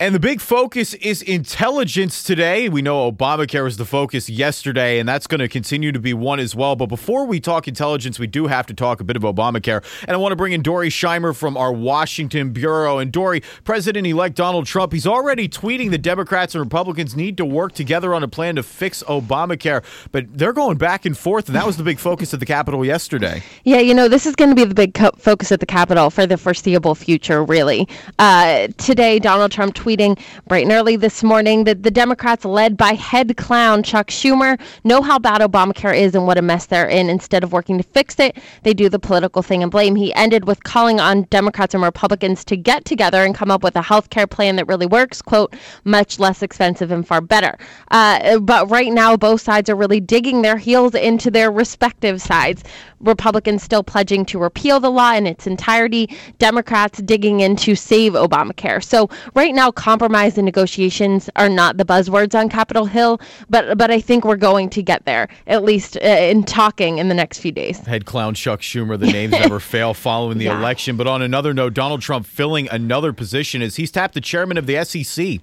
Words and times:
And 0.00 0.14
the 0.14 0.20
big 0.20 0.40
focus 0.40 0.94
is 0.94 1.22
intelligence 1.22 2.22
today. 2.22 2.68
We 2.68 2.82
know 2.82 3.10
Obamacare 3.10 3.64
was 3.64 3.78
the 3.78 3.84
focus 3.84 4.30
yesterday, 4.30 5.00
and 5.00 5.08
that's 5.08 5.26
going 5.26 5.40
to 5.40 5.48
continue 5.48 5.90
to 5.90 5.98
be 5.98 6.14
one 6.14 6.38
as 6.38 6.54
well. 6.54 6.76
But 6.76 6.86
before 6.86 7.26
we 7.26 7.40
talk 7.40 7.66
intelligence, 7.66 8.16
we 8.16 8.28
do 8.28 8.46
have 8.46 8.64
to 8.66 8.74
talk 8.74 9.00
a 9.00 9.04
bit 9.04 9.16
of 9.16 9.22
Obamacare. 9.22 9.84
And 10.02 10.12
I 10.12 10.16
want 10.16 10.30
to 10.30 10.36
bring 10.36 10.52
in 10.52 10.62
Dory 10.62 10.88
Scheimer 10.88 11.34
from 11.34 11.56
our 11.56 11.72
Washington 11.72 12.52
Bureau. 12.52 12.98
And 12.98 13.10
Dory, 13.10 13.42
President 13.64 14.06
elect 14.06 14.36
Donald 14.36 14.66
Trump, 14.66 14.92
he's 14.92 15.04
already 15.04 15.48
tweeting 15.48 15.90
that 15.90 15.98
Democrats 15.98 16.54
and 16.54 16.62
Republicans 16.62 17.16
need 17.16 17.36
to 17.36 17.44
work 17.44 17.72
together 17.72 18.14
on 18.14 18.22
a 18.22 18.28
plan 18.28 18.54
to 18.54 18.62
fix 18.62 19.02
Obamacare. 19.08 19.82
But 20.12 20.26
they're 20.30 20.52
going 20.52 20.78
back 20.78 21.06
and 21.06 21.18
forth, 21.18 21.48
and 21.48 21.56
that 21.56 21.66
was 21.66 21.76
the 21.76 21.82
big 21.82 21.98
focus 21.98 22.32
at 22.32 22.38
the 22.38 22.46
Capitol 22.46 22.84
yesterday. 22.84 23.42
Yeah, 23.64 23.80
you 23.80 23.94
know, 23.94 24.06
this 24.06 24.26
is 24.26 24.36
going 24.36 24.50
to 24.50 24.54
be 24.54 24.64
the 24.64 24.76
big 24.76 24.94
co- 24.94 25.10
focus 25.18 25.50
at 25.50 25.58
the 25.58 25.66
Capitol 25.66 26.08
for 26.10 26.24
the 26.24 26.36
foreseeable 26.36 26.94
future, 26.94 27.42
really. 27.42 27.88
Uh, 28.20 28.68
today, 28.76 29.18
Donald 29.18 29.50
Trump 29.50 29.74
tweeted 29.74 29.87
tweeting 29.88 30.18
bright 30.46 30.64
and 30.64 30.72
early 30.72 30.96
this 30.96 31.22
morning 31.22 31.64
that 31.64 31.82
the 31.82 31.90
Democrats, 31.90 32.44
led 32.44 32.76
by 32.76 32.92
head 32.92 33.38
clown 33.38 33.82
Chuck 33.82 34.08
Schumer, 34.08 34.60
know 34.84 35.00
how 35.00 35.18
bad 35.18 35.40
Obamacare 35.40 35.98
is 35.98 36.14
and 36.14 36.26
what 36.26 36.36
a 36.36 36.42
mess 36.42 36.66
they're 36.66 36.88
in. 36.88 37.08
Instead 37.08 37.42
of 37.42 37.52
working 37.52 37.78
to 37.78 37.84
fix 37.84 38.18
it, 38.18 38.36
they 38.64 38.74
do 38.74 38.90
the 38.90 38.98
political 38.98 39.40
thing 39.40 39.62
and 39.62 39.72
blame. 39.72 39.96
He 39.96 40.12
ended 40.12 40.46
with 40.46 40.62
calling 40.64 41.00
on 41.00 41.22
Democrats 41.30 41.72
and 41.72 41.82
Republicans 41.82 42.44
to 42.44 42.56
get 42.56 42.84
together 42.84 43.24
and 43.24 43.34
come 43.34 43.50
up 43.50 43.62
with 43.62 43.76
a 43.76 43.82
health 43.82 44.10
care 44.10 44.26
plan 44.26 44.56
that 44.56 44.68
really 44.68 44.86
works, 44.86 45.22
quote, 45.22 45.54
much 45.84 46.18
less 46.18 46.42
expensive 46.42 46.90
and 46.90 47.08
far 47.08 47.22
better. 47.22 47.56
Uh, 47.90 48.38
but 48.40 48.68
right 48.70 48.92
now, 48.92 49.16
both 49.16 49.40
sides 49.40 49.70
are 49.70 49.76
really 49.76 50.00
digging 50.00 50.42
their 50.42 50.58
heels 50.58 50.94
into 50.94 51.30
their 51.30 51.50
respective 51.50 52.20
sides. 52.20 52.62
Republicans 53.00 53.62
still 53.62 53.82
pledging 53.82 54.24
to 54.26 54.38
repeal 54.38 54.80
the 54.80 54.90
law 54.90 55.14
in 55.14 55.26
its 55.26 55.46
entirety, 55.46 56.08
Democrats 56.38 57.00
digging 57.02 57.40
in 57.40 57.56
to 57.56 57.74
save 57.74 58.12
Obamacare. 58.12 58.82
So 58.82 59.08
right 59.34 59.54
now, 59.54 59.70
compromise 59.70 60.38
and 60.38 60.44
negotiations 60.44 61.30
are 61.36 61.48
not 61.48 61.76
the 61.76 61.84
buzzwords 61.84 62.38
on 62.38 62.48
Capitol 62.48 62.84
Hill, 62.84 63.20
but 63.48 63.78
but 63.78 63.90
I 63.90 64.00
think 64.00 64.24
we're 64.24 64.36
going 64.36 64.70
to 64.70 64.82
get 64.82 65.04
there, 65.04 65.28
at 65.46 65.64
least 65.64 65.96
uh, 65.96 66.06
in 66.06 66.44
talking 66.44 66.98
in 66.98 67.08
the 67.08 67.14
next 67.14 67.38
few 67.38 67.52
days. 67.52 67.78
Head 67.78 68.04
clown 68.04 68.34
Chuck 68.34 68.60
Schumer, 68.60 68.98
the 68.98 69.06
names 69.12 69.32
never 69.32 69.60
fail 69.60 69.94
following 69.94 70.38
the 70.38 70.46
yeah. 70.46 70.58
election. 70.58 70.96
But 70.96 71.06
on 71.06 71.22
another 71.22 71.54
note, 71.54 71.74
Donald 71.74 72.02
Trump 72.02 72.26
filling 72.26 72.68
another 72.68 73.12
position 73.12 73.62
as 73.62 73.76
he's 73.76 73.90
tapped 73.90 74.14
the 74.14 74.20
chairman 74.20 74.58
of 74.58 74.66
the 74.66 74.84
SEC. 74.84 75.40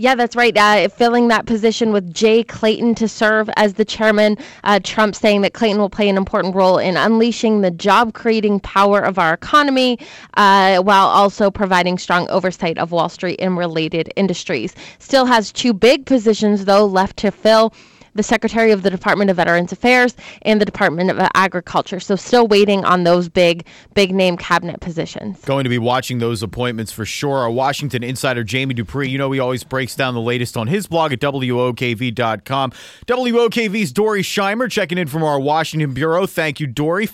Yeah, 0.00 0.14
that's 0.14 0.36
right. 0.36 0.56
Uh, 0.56 0.88
filling 0.88 1.26
that 1.26 1.46
position 1.46 1.90
with 1.90 2.14
Jay 2.14 2.44
Clayton 2.44 2.94
to 2.94 3.08
serve 3.08 3.50
as 3.56 3.74
the 3.74 3.84
chairman. 3.84 4.38
Uh, 4.62 4.78
Trump 4.80 5.16
saying 5.16 5.40
that 5.40 5.54
Clayton 5.54 5.80
will 5.80 5.90
play 5.90 6.08
an 6.08 6.16
important 6.16 6.54
role 6.54 6.78
in 6.78 6.96
unleashing 6.96 7.62
the 7.62 7.72
job 7.72 8.14
creating 8.14 8.60
power 8.60 9.00
of 9.00 9.18
our 9.18 9.34
economy 9.34 9.98
uh, 10.34 10.78
while 10.82 11.08
also 11.08 11.50
providing 11.50 11.98
strong 11.98 12.28
oversight 12.28 12.78
of 12.78 12.92
Wall 12.92 13.08
Street 13.08 13.40
and 13.40 13.58
related 13.58 14.12
industries. 14.14 14.72
Still 15.00 15.26
has 15.26 15.50
two 15.50 15.72
big 15.72 16.06
positions, 16.06 16.66
though, 16.66 16.86
left 16.86 17.16
to 17.16 17.32
fill 17.32 17.74
the 18.14 18.22
Secretary 18.22 18.72
of 18.72 18.82
the 18.82 18.90
Department 18.90 19.30
of 19.30 19.36
Veterans 19.36 19.72
Affairs 19.72 20.14
and 20.42 20.60
the 20.60 20.64
Department 20.64 21.10
of 21.10 21.18
Agriculture. 21.34 22.00
So 22.00 22.16
still 22.16 22.46
waiting 22.46 22.84
on 22.84 23.04
those 23.04 23.28
big, 23.28 23.66
big 23.94 24.14
name 24.14 24.36
cabinet 24.36 24.80
positions. 24.80 25.44
Going 25.44 25.64
to 25.64 25.70
be 25.70 25.78
watching 25.78 26.18
those 26.18 26.42
appointments 26.42 26.92
for 26.92 27.04
sure. 27.04 27.38
Our 27.38 27.50
Washington 27.50 28.02
insider, 28.02 28.44
Jamie 28.44 28.74
Dupree, 28.74 29.08
you 29.08 29.18
know, 29.18 29.30
he 29.32 29.40
always 29.40 29.64
breaks 29.64 29.94
down 29.94 30.14
the 30.14 30.20
latest 30.20 30.56
on 30.56 30.66
his 30.66 30.86
blog 30.86 31.12
at 31.12 31.20
WOKV.com. 31.20 32.72
WOKV's 33.06 33.92
Dory 33.92 34.22
Scheimer 34.22 34.70
checking 34.70 34.98
in 34.98 35.08
from 35.08 35.22
our 35.22 35.38
Washington 35.40 35.94
Bureau. 35.94 36.26
Thank 36.26 36.60
you, 36.60 36.66
Dory. 36.66 37.08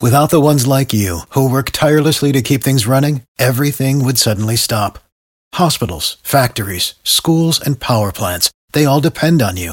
Without 0.00 0.30
the 0.30 0.40
ones 0.40 0.64
like 0.64 0.92
you 0.92 1.22
who 1.30 1.50
work 1.50 1.70
tirelessly 1.72 2.30
to 2.30 2.40
keep 2.40 2.62
things 2.62 2.86
running, 2.86 3.22
everything 3.36 4.04
would 4.04 4.16
suddenly 4.16 4.54
stop. 4.54 5.00
Hospitals, 5.54 6.18
factories, 6.22 6.94
schools, 7.02 7.60
and 7.60 7.80
power 7.80 8.12
plants, 8.12 8.52
they 8.72 8.84
all 8.84 9.00
depend 9.00 9.42
on 9.42 9.56
you. 9.56 9.72